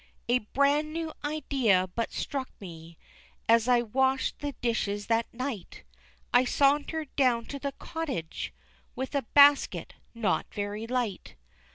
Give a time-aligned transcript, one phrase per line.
[0.27, 2.97] A bran new idea, but struck me
[3.47, 5.83] As I washed the dishes that night,
[6.33, 8.51] I sauntered down to the cottage
[8.95, 11.35] With a basket, not very light.